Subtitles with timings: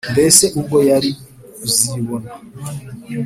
[0.11, 1.09] mbese ubwo yari
[1.55, 2.29] kuzibona?